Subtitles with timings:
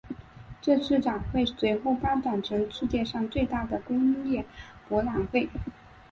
[0.63, 4.43] 这次展会随后发展成世界上最大的工业
[4.89, 5.47] 博览会。